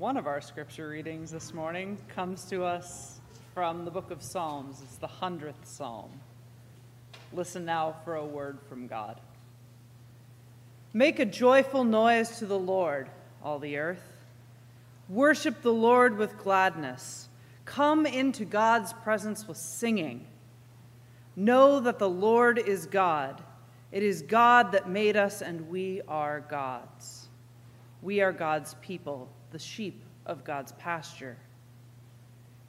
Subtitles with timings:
[0.00, 3.20] One of our scripture readings this morning comes to us
[3.52, 4.80] from the book of Psalms.
[4.82, 6.08] It's the 100th Psalm.
[7.34, 9.20] Listen now for a word from God.
[10.94, 13.10] Make a joyful noise to the Lord,
[13.44, 14.24] all the earth.
[15.10, 17.28] Worship the Lord with gladness.
[17.66, 20.24] Come into God's presence with singing.
[21.36, 23.42] Know that the Lord is God.
[23.92, 27.28] It is God that made us, and we are God's.
[28.00, 31.36] We are God's people the sheep of God's pasture.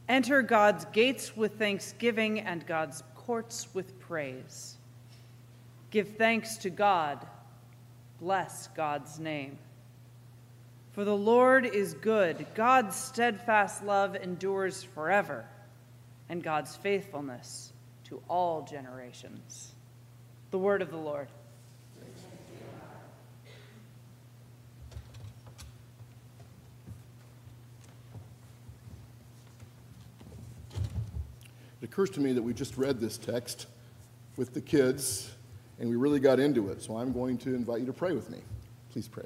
[0.10, 4.78] Enter God's gates with thanksgiving and God's courts with praise.
[5.90, 7.26] Give thanks to God.
[8.20, 9.58] Bless God's name.
[10.92, 12.46] For the Lord is good.
[12.56, 15.46] God's steadfast love endures forever,
[16.28, 17.72] and God's faithfulness
[18.06, 19.72] to all generations.
[20.52, 21.30] The word of the Lord.
[31.82, 33.66] It occurs to me that we just read this text
[34.38, 35.32] with the kids
[35.80, 36.82] and we really got into it.
[36.82, 38.38] So I'm going to invite you to pray with me.
[38.92, 39.26] Please pray.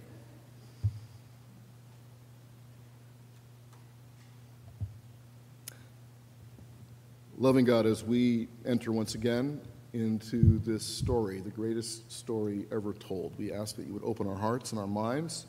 [7.37, 9.59] Loving God, as we enter once again
[9.91, 14.37] into this story, the greatest story ever told, we ask that you would open our
[14.37, 15.45] hearts and our minds,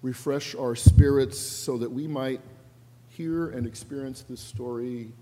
[0.00, 2.40] refresh our spirits so that we might
[3.10, 5.12] hear and experience this story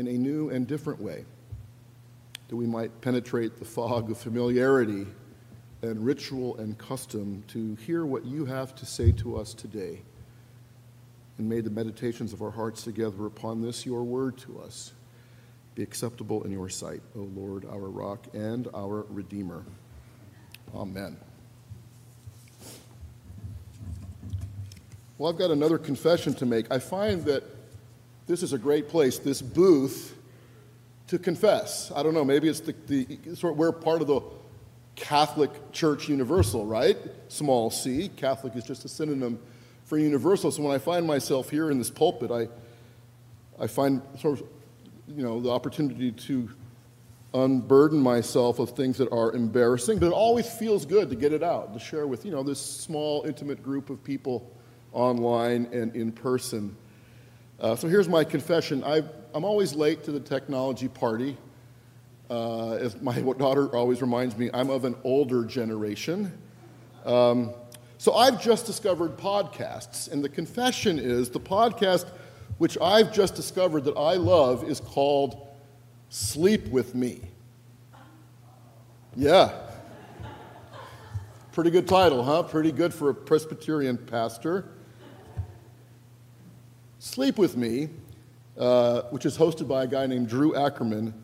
[0.00, 1.26] in a new and different way,
[2.48, 5.06] that we might penetrate the fog of familiarity
[5.82, 10.00] and ritual and custom to hear what you have to say to us today.
[11.36, 14.92] And may the meditations of our hearts together upon this, your word to us,
[15.74, 19.64] be acceptable in your sight, O Lord, our rock and our Redeemer.
[20.74, 21.18] Amen.
[25.18, 26.72] Well, I've got another confession to make.
[26.72, 27.44] I find that
[28.30, 30.14] this is a great place, this booth,
[31.08, 31.90] to confess.
[31.96, 34.20] I don't know, maybe it's the, the sort we're part of the
[34.94, 36.96] Catholic Church Universal, right?
[37.26, 38.08] Small c.
[38.16, 39.40] Catholic is just a synonym
[39.84, 40.52] for universal.
[40.52, 42.46] So when I find myself here in this pulpit, I,
[43.60, 44.46] I find sort of,
[45.08, 46.48] you know, the opportunity to
[47.34, 51.42] unburden myself of things that are embarrassing, but it always feels good to get it
[51.42, 54.48] out, to share with, you know, this small, intimate group of people
[54.92, 56.76] online and in person.
[57.60, 58.82] Uh, so here's my confession.
[58.84, 59.02] i
[59.34, 61.36] am always late to the technology party.
[62.30, 66.32] Uh, as my daughter always reminds me, I'm of an older generation.
[67.04, 67.52] Um,
[67.98, 72.06] so I've just discovered podcasts, and the confession is the podcast
[72.56, 75.46] which I've just discovered that I love is called
[76.08, 77.20] Sleep With Me.
[79.16, 79.52] Yeah.
[81.52, 82.42] Pretty good title, huh?
[82.44, 84.66] Pretty good for a Presbyterian pastor.
[87.02, 87.88] Sleep With Me,
[88.58, 91.14] uh, which is hosted by a guy named Drew Ackerman,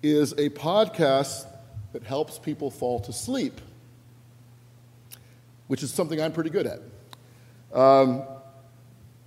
[0.00, 1.44] is a podcast
[1.92, 3.60] that helps people fall to sleep,
[5.66, 7.76] which is something I'm pretty good at.
[7.76, 8.22] Um,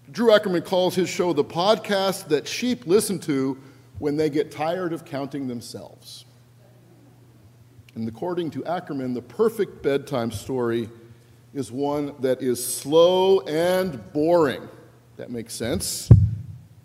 [0.10, 3.58] Drew Ackerman calls his show the podcast that sheep listen to
[4.00, 6.24] when they get tired of counting themselves.
[7.96, 10.90] And according to Ackerman, the perfect bedtime story
[11.54, 14.70] is one that is slow and boring.
[15.22, 16.10] That makes sense.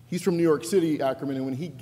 [0.09, 1.73] He's from New York City, Ackerman, and when he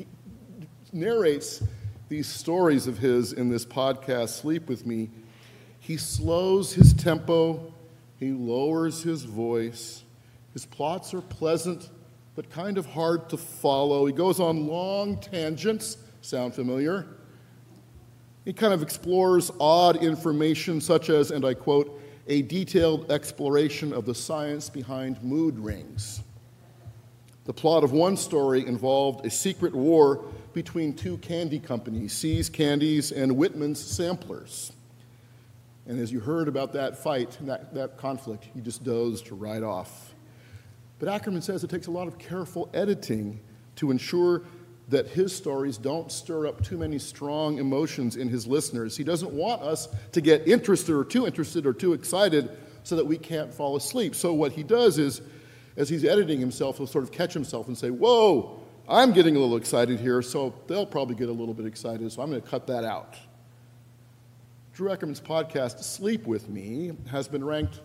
[0.93, 1.61] narrates
[2.09, 5.11] these stories of his in this podcast, Sleep With Me,
[5.81, 7.75] he slows his tempo,
[8.21, 10.05] he lowers his voice.
[10.53, 11.91] His plots are pleasant,
[12.37, 14.07] but kind of hard to follow.
[14.07, 15.97] He goes on long tangents.
[16.21, 17.05] Sound familiar?
[18.45, 24.07] He kind of explores odd information, such as, and I quote, a detailed exploration of
[24.07, 26.23] the science behind mood rings.
[27.45, 30.25] The plot of one story involved a secret war
[30.55, 34.73] between two candy companies, See's Candies and Whitman's Samplers.
[35.87, 40.15] And as you heard about that fight, that, that conflict, you just dozed right off.
[40.99, 43.41] But Ackerman says it takes a lot of careful editing
[43.77, 44.43] to ensure
[44.89, 48.97] that his stories don't stir up too many strong emotions in his listeners.
[48.97, 52.51] He doesn't want us to get interested or too interested or too excited
[52.83, 54.15] so that we can't fall asleep.
[54.15, 55.21] So what he does is
[55.77, 59.39] as he's editing himself, he'll sort of catch himself and say, Whoa, I'm getting a
[59.39, 62.49] little excited here, so they'll probably get a little bit excited, so I'm going to
[62.49, 63.17] cut that out.
[64.75, 67.81] Drew Ackerman's podcast, Sleep With Me, has been ranked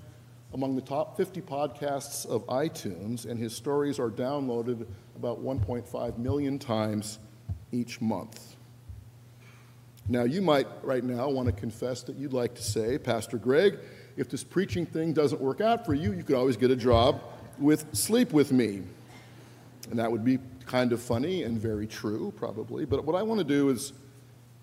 [0.53, 6.57] among the top 50 podcasts of iTunes, and his stories are downloaded about 1.5 million
[6.57, 7.19] times
[7.71, 8.55] each month.
[10.07, 13.77] Now, you might right now want to confess that you'd like to say, Pastor Greg,
[14.17, 17.21] if this preaching thing doesn't work out for you, you could always get a job
[17.59, 18.81] with Sleep With Me.
[19.89, 22.85] And that would be kind of funny and very true, probably.
[22.85, 23.93] But what I want to do is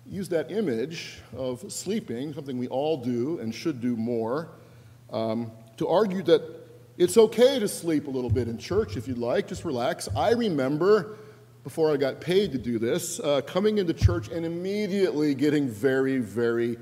[0.05, 4.49] use that image of sleeping, something we all do and should do more,
[5.11, 6.41] um, to argue that
[6.97, 10.07] it's okay to sleep a little bit in church if you'd like, just relax.
[10.15, 11.17] I remember
[11.63, 16.17] before I got paid to do this, uh, coming into church and immediately getting very,
[16.19, 16.77] very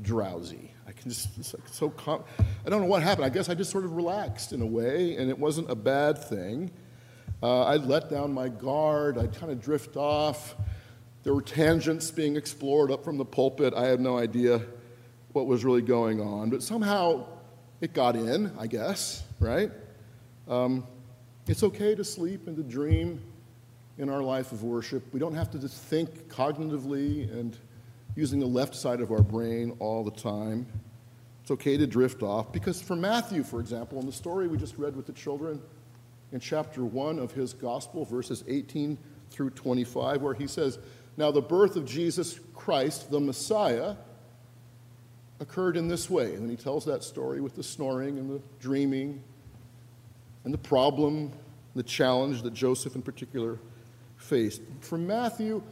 [0.00, 0.67] drowsy.
[0.98, 2.24] I can just, it's like so, com-
[2.66, 3.24] I don't know what happened.
[3.24, 6.18] I guess I just sort of relaxed in a way, and it wasn't a bad
[6.18, 6.70] thing.
[7.42, 10.56] Uh, I'd let down my guard, I'd kind of drift off.
[11.22, 13.74] There were tangents being explored up from the pulpit.
[13.74, 14.62] I had no idea
[15.32, 17.26] what was really going on, but somehow
[17.80, 19.70] it got in, I guess, right?
[20.48, 20.84] Um,
[21.46, 23.22] it's okay to sleep and to dream
[23.98, 25.04] in our life of worship.
[25.12, 27.56] We don't have to just think cognitively and
[28.16, 30.66] using the left side of our brain all the time.
[31.48, 34.76] It's okay to drift off because for Matthew, for example, in the story we just
[34.76, 35.62] read with the children
[36.30, 38.98] in chapter 1 of his gospel, verses 18
[39.30, 40.78] through 25, where he says,
[41.16, 43.96] Now the birth of Jesus Christ, the Messiah,
[45.40, 46.34] occurred in this way.
[46.34, 49.22] And then he tells that story with the snoring and the dreaming
[50.44, 51.32] and the problem,
[51.74, 53.58] the challenge that Joseph in particular
[54.18, 54.60] faced.
[54.80, 55.62] For Matthew,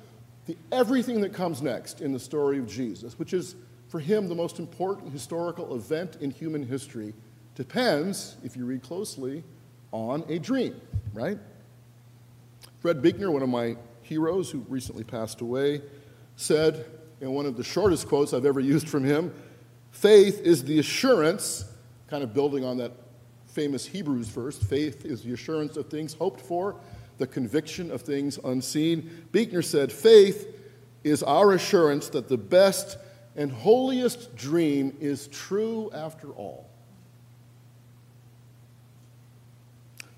[0.47, 3.57] the, everything that comes next in the story of Jesus, which is
[3.97, 7.15] for him the most important historical event in human history,
[7.55, 9.43] depends, if you read closely,
[9.91, 10.79] on a dream,
[11.15, 11.39] right?
[12.81, 15.81] Fred Buechner, one of my heroes who recently passed away,
[16.37, 16.85] said
[17.23, 19.33] in one of the shortest quotes I've ever used from him
[19.93, 21.65] faith is the assurance,
[22.07, 22.93] kind of building on that
[23.47, 26.77] famous Hebrews verse faith is the assurance of things hoped for
[27.17, 29.27] the conviction of things unseen.
[29.33, 30.55] Buechner said, Faith
[31.03, 32.99] is our assurance that the best
[33.37, 36.69] and holiest dream is true after all.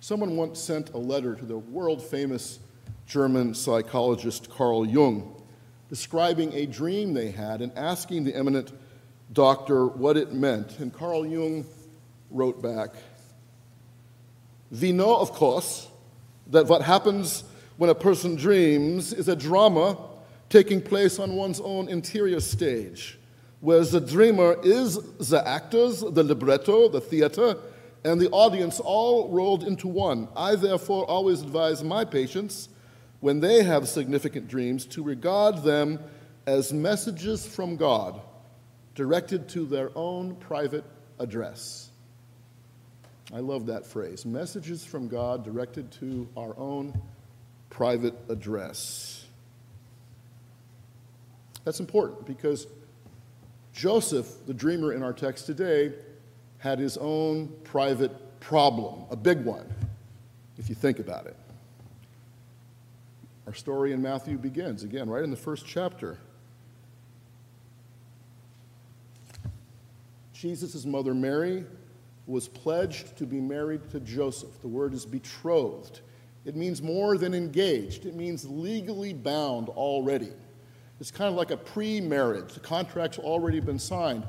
[0.01, 2.61] Someone once sent a letter to the world famous
[3.07, 5.35] German psychologist Carl Jung
[5.89, 8.73] describing a dream they had and asking the eminent
[9.33, 10.79] doctor what it meant.
[10.79, 11.67] And Carl Jung
[12.31, 12.91] wrote back,
[14.71, 15.89] We know, of course,
[16.49, 17.45] that what happens
[17.77, 19.97] when a person dreams is a drama
[20.49, 23.19] taking place on one's own interior stage,
[23.61, 24.97] where the dreamer is
[25.29, 27.57] the actors, the libretto, the theater,
[28.05, 30.29] and the audience all rolled into one.
[30.37, 32.69] I therefore always advise my patients,
[33.21, 35.99] when they have significant dreams, to regard them
[36.47, 38.21] as messages from God
[38.95, 40.85] directed to their own private
[41.19, 41.91] address.
[43.35, 46.99] I love that phrase messages from God directed to our own
[47.69, 49.27] private address.
[51.69, 52.67] That's important because
[53.75, 55.93] Joseph, the dreamer in our text today,
[56.57, 59.67] had his own private problem, a big one,
[60.57, 61.37] if you think about it.
[63.47, 66.17] Our story in Matthew begins, again, right in the first chapter.
[70.33, 71.67] Jesus' mother Mary
[72.27, 74.59] was pledged to be married to Joseph.
[74.63, 76.01] The word is betrothed.
[76.47, 80.33] It means more than engaged, it means legally bound already.
[81.01, 82.55] It's kind of like a pre marriage.
[82.55, 84.25] The contract's already been signed.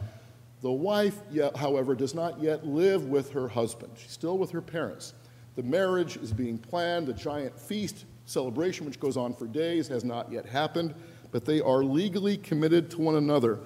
[0.62, 1.18] The wife,
[1.56, 3.94] however, does not yet live with her husband.
[3.98, 5.14] She's still with her parents.
[5.56, 7.08] The marriage is being planned.
[7.08, 10.94] The giant feast celebration, which goes on for days, has not yet happened,
[11.32, 13.60] but they are legally committed to one another,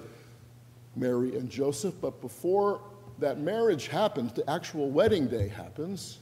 [0.96, 1.94] Mary and Joseph.
[2.00, 2.80] But before
[3.18, 6.18] that marriage happens, the actual wedding day happens,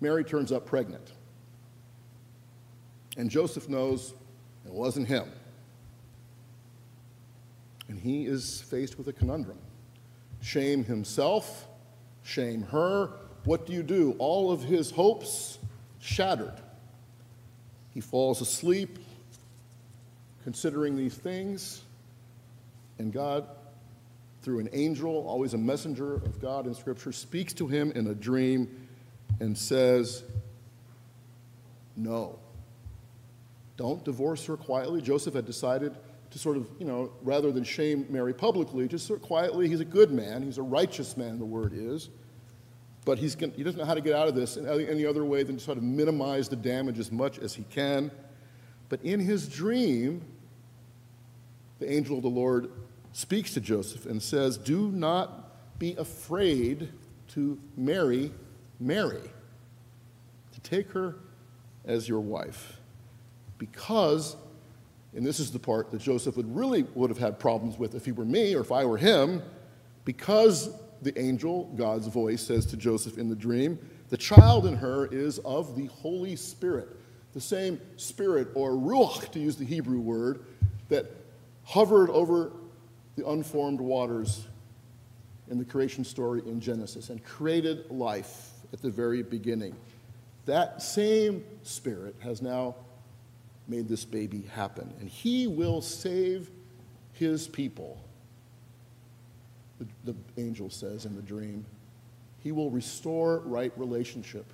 [0.00, 1.12] Mary turns up pregnant.
[3.16, 4.14] And Joseph knows
[4.66, 5.30] it wasn't him.
[7.88, 9.58] And he is faced with a conundrum
[10.42, 11.66] shame himself,
[12.22, 13.10] shame her.
[13.44, 14.14] What do you do?
[14.18, 15.58] All of his hopes
[15.98, 16.60] shattered.
[17.92, 18.98] He falls asleep
[20.44, 21.82] considering these things,
[22.98, 23.48] and God
[24.42, 28.14] through an angel, always a messenger of God in Scripture, speaks to him in a
[28.14, 28.88] dream
[29.40, 30.22] and says,
[31.96, 32.38] No.
[33.76, 35.02] Don't divorce her quietly.
[35.02, 35.96] Joseph had decided
[36.30, 39.80] to sort of, you know, rather than shame Mary publicly, just sort of quietly, he's
[39.80, 42.10] a good man, he's a righteous man, the word is.
[43.04, 45.24] But he's, gonna, he doesn't know how to get out of this in any other
[45.24, 48.10] way than to sort of minimize the damage as much as he can.
[48.88, 50.22] But in his dream,
[51.78, 52.70] the angel of the Lord
[53.12, 56.88] speaks to Joseph and says, Do not be afraid
[57.28, 58.32] to marry
[58.80, 59.30] Mary,
[60.52, 61.16] to take her
[61.84, 62.80] as your wife.
[63.58, 64.36] Because,
[65.14, 68.04] and this is the part that Joseph would really would have had problems with if
[68.04, 69.42] he were me or if I were him,
[70.04, 70.70] Because
[71.02, 75.38] the angel, God's voice, says to Joseph in the dream, the child in her is
[75.40, 76.88] of the Holy Spirit,
[77.32, 80.44] the same spirit, or ruach, to use the Hebrew word,
[80.88, 81.10] that
[81.64, 82.52] hovered over
[83.16, 84.46] the unformed waters
[85.50, 89.74] in the creation story in Genesis and created life at the very beginning.
[90.44, 92.76] That same spirit has now
[93.68, 96.50] made this baby happen, and he will save
[97.12, 98.02] his people.
[99.78, 101.64] The, the angel says in the dream,
[102.38, 104.52] he will restore right relationship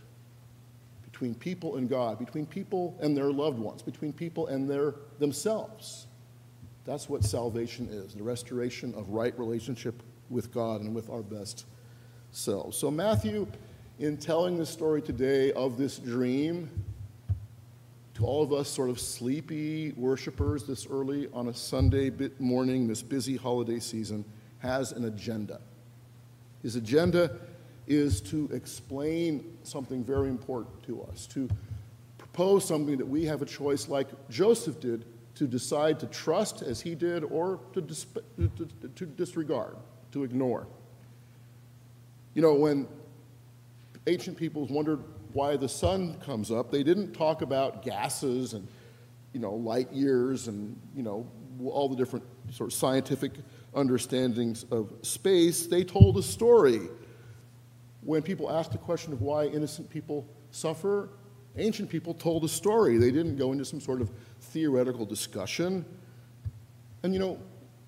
[1.05, 6.07] between people and God, between people and their loved ones, between people and their themselves.
[6.85, 11.67] That's what salvation is the restoration of right relationship with God and with our best
[12.33, 12.77] selves.
[12.77, 13.47] So, Matthew,
[13.99, 16.71] in telling the story today of this dream,
[18.15, 23.03] to all of us sort of sleepy worshipers this early on a Sunday morning, this
[23.03, 24.25] busy holiday season,
[24.59, 25.61] has an agenda.
[26.63, 27.39] His agenda
[27.87, 31.49] is to explain something very important to us, to
[32.19, 35.05] propose something that we have a choice, like Joseph did,
[35.35, 39.77] to decide to trust as he did or to, dis- to, to disregard,
[40.13, 40.67] to ignore.
[42.35, 42.87] You know, when
[44.07, 45.01] ancient peoples wondered
[45.33, 48.67] why the sun comes up, they didn't talk about gases and,
[49.33, 51.27] you know, light years and, you know,
[51.65, 53.33] all the different sort of scientific
[53.75, 55.67] understandings of space.
[55.67, 56.89] They told a story.
[58.03, 61.11] When people asked the question of why innocent people suffer,
[61.57, 62.99] ancient people told a story.
[62.99, 64.11] They didn't go into some sort of
[64.41, 65.85] theoretical discussion.
[67.03, 67.39] And you know,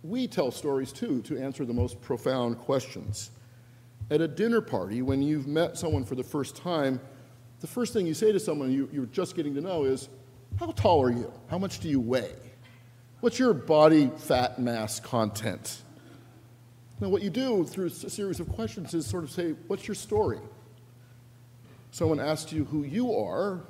[0.03, 3.31] we tell stories too to answer the most profound questions.
[4.11, 7.01] At a dinner party, when you've met someone for the first time,
[7.64, 10.11] the first thing you say to someone you, you're just getting to know is,
[10.61, 11.33] How tall are you?
[11.49, 12.37] How much do you weigh?
[13.21, 15.80] What's your body fat mass content?
[17.00, 19.94] Now, what you do through a series of questions is sort of say, What's your
[19.94, 20.40] story?
[21.90, 23.62] Someone asks you who you are,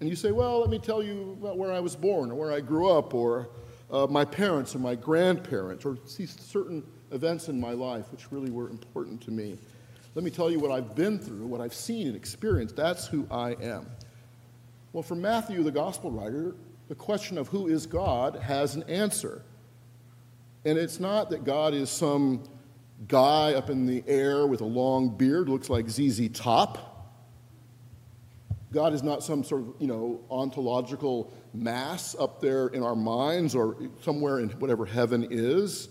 [0.00, 2.52] and you say, Well, let me tell you about where I was born, or where
[2.52, 3.48] I grew up, or
[3.90, 8.50] uh, my parents, or my grandparents, or see certain events in my life which really
[8.50, 9.56] were important to me.
[10.14, 12.76] Let me tell you what I've been through, what I've seen and experienced.
[12.76, 13.86] That's who I am.
[14.92, 16.56] Well, for Matthew, the gospel writer,
[16.88, 19.42] the question of who is God has an answer.
[20.64, 22.42] And it's not that God is some
[23.06, 26.88] guy up in the air with a long beard, looks like ZZ Top.
[28.72, 33.54] God is not some sort of, you know, ontological mass up there in our minds
[33.54, 35.88] or somewhere in whatever heaven is.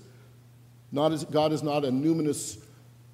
[0.92, 2.60] Not as, God is not a numinous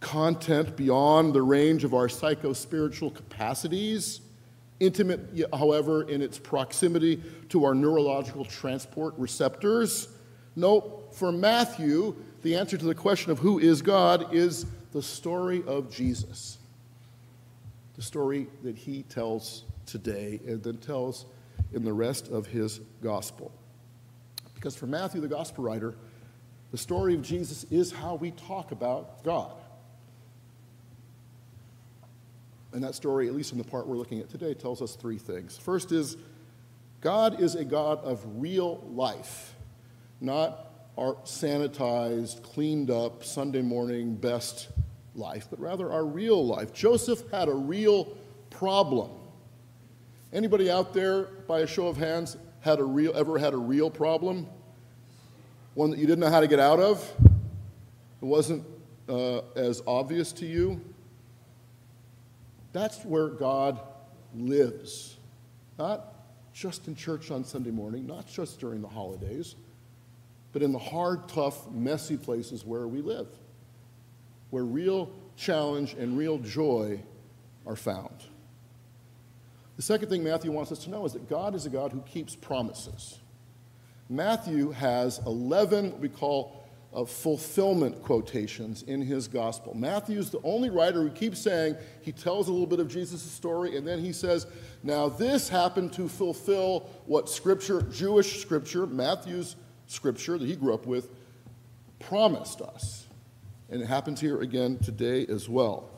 [0.04, 4.22] content beyond the range of our psycho-spiritual capacities,
[4.80, 10.10] intimate, however, in its proximity to our neurological transport receptors.
[10.56, 15.64] No, for Matthew, the answer to the question of who is God is the story
[15.66, 16.60] of Jesus.
[17.96, 21.26] The story that he tells today and then tells
[21.74, 23.52] in the rest of his gospel.
[24.54, 25.96] Because for Matthew, the gospel writer,
[26.72, 29.54] the story of Jesus is how we talk about God.
[32.74, 35.18] And that story, at least in the part we're looking at today, tells us three
[35.18, 35.58] things.
[35.58, 36.18] First is
[37.02, 39.54] God is a God of real life,
[40.20, 44.70] not our sanitized, cleaned up, Sunday morning best
[45.16, 46.74] life, but rather our real life.
[46.74, 48.06] Joseph had a real
[48.50, 49.12] problem.
[50.32, 53.90] Anybody out there, by a show of hands, had a real, ever had a real
[53.90, 54.48] problem?
[55.74, 57.04] One that you didn't know how to get out of?
[57.24, 58.66] It wasn't
[59.10, 60.80] uh, as obvious to you?
[62.74, 63.80] That's where God
[64.36, 65.16] lives.
[65.78, 66.14] Not
[66.54, 69.56] just in church on Sunday morning, not just during the holidays,
[70.52, 73.28] but in the hard, tough, messy places where we live,
[74.50, 77.00] where real challenge and real joy
[77.66, 78.24] are found.
[79.76, 82.02] The second thing Matthew wants us to know is that God is a God who
[82.02, 83.20] keeps promises.
[84.10, 86.63] Matthew has 11 what we call
[86.94, 89.74] of fulfillment quotations in his gospel.
[89.74, 93.76] Matthew's the only writer who keeps saying, he tells a little bit of Jesus' story,
[93.78, 94.46] and then he says,
[94.84, 99.56] Now this happened to fulfill what scripture, Jewish scripture, Matthew's
[99.88, 101.10] scripture that he grew up with,
[102.00, 103.08] promised us.
[103.70, 105.90] And it happens here again today as well.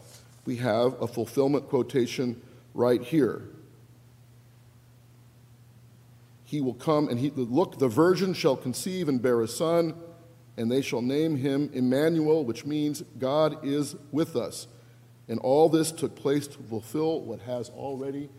[0.45, 2.41] We have a fulfillment quotation
[2.73, 3.41] right here.
[6.45, 9.95] He will come and he look, the virgin shall conceive and bear a son
[10.57, 14.67] and they shall name him Emmanuel, which means God is with us.
[15.27, 18.29] And all this took place to fulfill what has already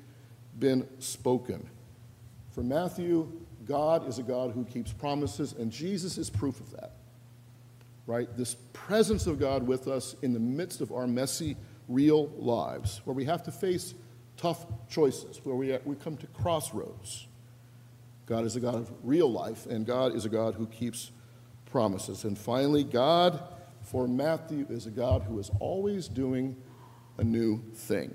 [0.58, 1.68] been spoken.
[2.52, 3.30] For Matthew,
[3.66, 6.92] God is a God who keeps promises, and Jesus is proof of that.
[8.06, 8.28] right?
[8.36, 11.56] This presence of God with us in the midst of our messy,
[11.88, 13.94] real lives, where we have to face
[14.36, 17.26] tough choices, where we, we come to crossroads.
[18.26, 21.10] God is a God of real life, and God is a God who keeps
[21.76, 22.24] promises.
[22.24, 23.42] And finally, God,
[23.82, 26.56] for Matthew, is a God who is always doing
[27.18, 28.14] a new thing.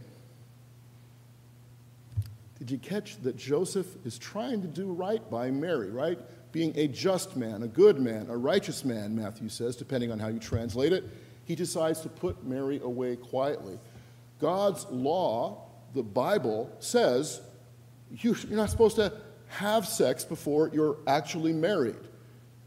[2.58, 6.18] Did you catch that Joseph is trying to do right by Mary, right?
[6.52, 10.30] Being a just man, a good man, a righteous man, Matthew says, depending on how
[10.30, 11.04] you translate it.
[11.46, 13.78] He decides to put Mary away quietly.
[14.40, 17.42] God's law, the Bible, says
[18.10, 19.14] you're not supposed to
[19.50, 22.08] have sex before you're actually married.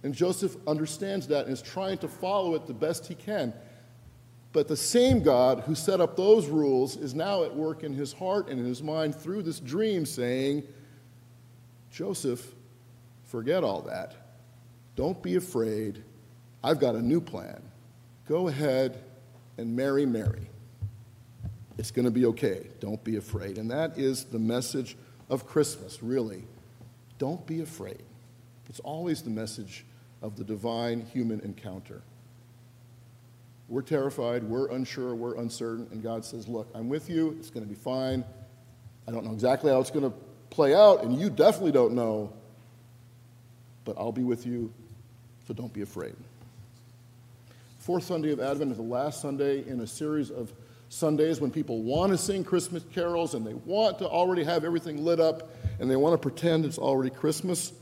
[0.04, 3.54] And Joseph understands that and is trying to follow it the best he can.
[4.52, 8.12] But the same God who set up those rules is now at work in his
[8.12, 10.62] heart and in his mind through this dream, saying,
[11.90, 12.54] Joseph,
[13.25, 14.14] forget all that.
[14.94, 16.04] Don't be afraid.
[16.62, 17.62] I've got a new plan.
[18.28, 19.02] Go ahead
[19.56, 20.49] and marry Mary.
[21.78, 22.68] It's going to be okay.
[22.78, 23.56] Don't be afraid.
[23.56, 24.96] And that is the message
[25.30, 26.44] of Christmas, really.
[27.18, 28.02] Don't be afraid.
[28.68, 29.84] It's always the message
[30.24, 32.00] of the divine human encounter.
[33.68, 37.64] We're terrified, we're unsure, we're uncertain, and God says, Look, I'm with you, it's going
[37.64, 38.24] to be fine.
[39.06, 40.16] I don't know exactly how it's going to
[40.48, 42.32] play out, and you definitely don't know,
[43.84, 44.72] but I'll be with you,
[45.46, 46.16] so don't be afraid.
[47.78, 50.50] Fourth Sunday of Advent is the last Sunday in a series of
[50.88, 55.04] Sundays when people want to sing Christmas carols and they want to already have everything
[55.04, 55.50] lit up
[55.80, 57.74] and they want to pretend it's already Christmas.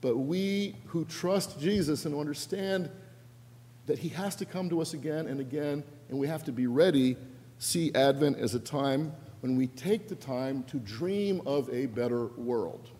[0.00, 2.90] But we who trust Jesus and understand
[3.86, 6.66] that he has to come to us again and again, and we have to be
[6.66, 7.16] ready.
[7.58, 12.26] See Advent as a time when we take the time to dream of a better
[12.26, 12.90] world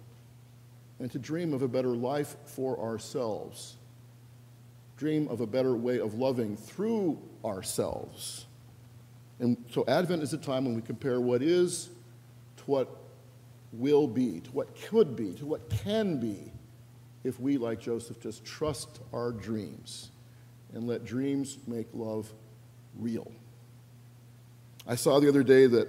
[0.99, 3.77] and to dream of a better life for ourselves.
[4.97, 8.47] Dream of a better way of loving through ourselves.
[9.39, 11.91] And so Advent is a time when we compare what is
[12.57, 12.89] to what
[13.73, 16.51] will be, to what could be, to what can be,
[17.25, 20.11] if we, like Joseph, just trust our dreams
[20.73, 22.33] and let dreams make love
[22.99, 23.31] real.
[24.87, 25.89] I saw the other day that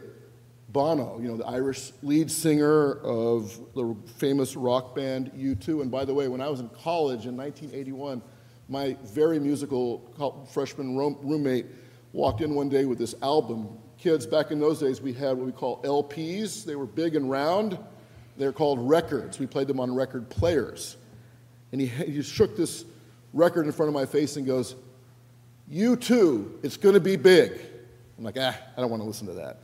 [0.72, 6.06] Bono, you know, the Irish lead singer of the famous rock band U2, and by
[6.06, 8.22] the way, when I was in college in 1981,
[8.68, 11.66] my very musical freshman roommate
[12.14, 13.78] walked in one day with this album.
[13.98, 16.66] Kids, back in those days, we had what we call LPs.
[16.66, 17.80] They were big and round.
[18.38, 19.40] They're called records.
[19.40, 20.98] We played them on record players.
[21.72, 22.86] And he, he shook this
[23.34, 24.76] record in front of my face and goes,
[25.72, 27.60] U2, it's going to be big.
[28.18, 29.60] I'm like, ah, I don't want to listen to that.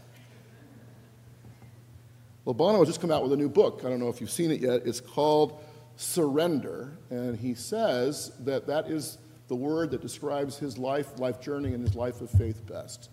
[2.46, 3.82] Well, Bono has just come out with a new book.
[3.84, 4.84] I don't know if you've seen it yet.
[4.86, 5.64] It's called
[5.96, 6.98] Surrender.
[7.10, 11.86] And he says that that is the word that describes his life, life journey, and
[11.86, 13.10] his life of faith best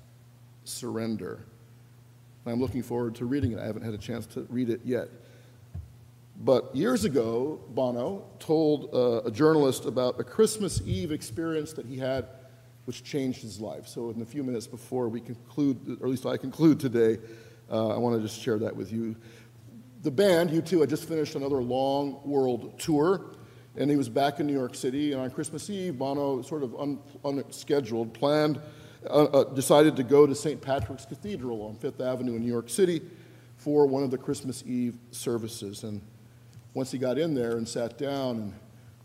[0.64, 1.44] surrender.
[2.46, 3.59] I'm looking forward to reading it.
[3.59, 5.09] I haven't had a chance to read it yet.
[6.42, 11.96] But years ago, Bono told uh, a journalist about a Christmas Eve experience that he
[11.96, 12.26] had
[12.85, 13.87] which changed his life.
[13.87, 17.18] So, in a few minutes before we conclude, or at least I conclude today,
[17.70, 19.14] uh, I want to just share that with you.
[20.02, 23.37] The band, U2, had just finished another long world tour,
[23.76, 25.12] and he was back in New York City.
[25.12, 28.61] And on Christmas Eve, Bono, sort of un- unscheduled, planned,
[29.07, 30.61] uh, uh, decided to go to St.
[30.61, 33.00] Patrick's Cathedral on Fifth Avenue in New York City
[33.57, 35.85] for one of the Christmas Eve services.
[35.85, 36.02] And
[36.74, 38.54] once he got in there and sat down and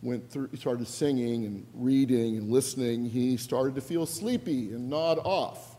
[0.02, 5.20] went through, started singing and reading and listening, he started to feel sleepy and nod
[5.24, 5.76] off.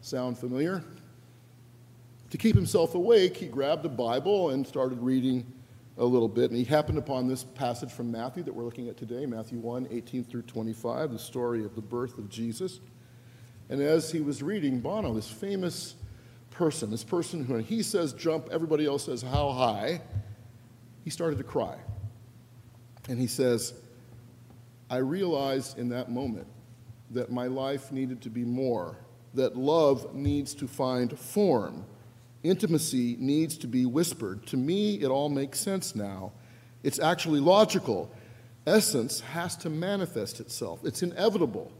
[0.00, 0.84] Sound familiar?
[2.30, 5.52] To keep himself awake, he grabbed a Bible and started reading
[5.98, 6.50] a little bit.
[6.50, 9.88] And he happened upon this passage from Matthew that we're looking at today, Matthew 1
[9.90, 12.80] 18 through 25, the story of the birth of Jesus.
[13.68, 15.96] And as he was reading, Bono, this famous
[16.50, 20.02] person, this person who, when he says jump, everybody else says how high
[21.06, 21.76] he started to cry.
[23.08, 23.74] And he says,
[24.90, 26.48] I realized in that moment
[27.12, 28.96] that my life needed to be more,
[29.34, 31.84] that love needs to find form,
[32.42, 34.48] intimacy needs to be whispered.
[34.48, 36.32] To me, it all makes sense now.
[36.82, 38.10] It's actually logical.
[38.66, 41.70] Essence has to manifest itself, it's inevitable.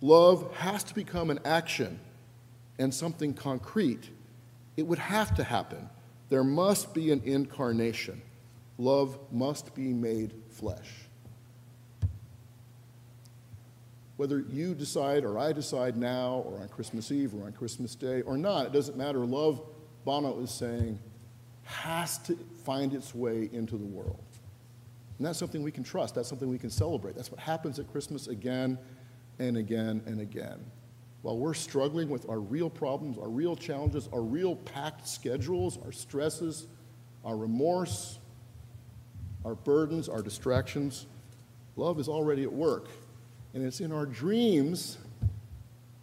[0.00, 1.98] Love has to become an action
[2.78, 4.08] and something concrete.
[4.76, 5.90] It would have to happen.
[6.28, 8.22] There must be an incarnation
[8.78, 10.88] love must be made flesh.
[14.16, 18.22] Whether you decide or I decide now or on Christmas Eve or on Christmas Day
[18.22, 19.18] or not, it doesn't matter.
[19.18, 19.60] Love,
[20.04, 20.98] Bono is saying,
[21.62, 24.24] has to find its way into the world.
[25.18, 26.14] And that's something we can trust.
[26.14, 27.14] That's something we can celebrate.
[27.14, 28.78] That's what happens at Christmas again
[29.38, 30.64] and again and again.
[31.22, 35.92] While we're struggling with our real problems, our real challenges, our real packed schedules, our
[35.92, 36.68] stresses,
[37.24, 38.18] our remorse,
[39.48, 41.06] our burdens, our distractions,
[41.76, 42.88] love is already at work.
[43.54, 44.98] And it's in our dreams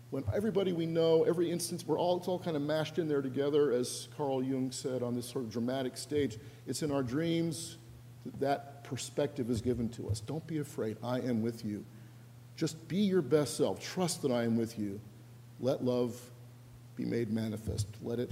[0.09, 3.21] when everybody we know, every instance, we're all, it's all kind of mashed in there
[3.21, 6.39] together, as Carl Jung said on this sort of dramatic stage.
[6.65, 7.77] It's in our dreams
[8.25, 10.21] that that perspective is given to us.
[10.21, 10.97] Don't be afraid.
[11.03, 11.85] I am with you.
[12.55, 13.79] Just be your best self.
[13.79, 14.99] Trust that I am with you.
[15.59, 16.19] Let love
[16.95, 17.87] be made manifest.
[18.01, 18.31] Let it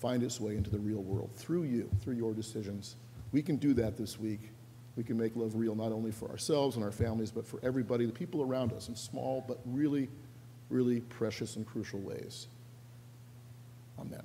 [0.00, 2.94] find its way into the real world through you, through your decisions.
[3.34, 4.52] We can do that this week.
[4.94, 8.06] We can make love real not only for ourselves and our families, but for everybody,
[8.06, 10.08] the people around us, in small but really,
[10.70, 12.46] really precious and crucial ways.
[13.98, 14.22] Amen.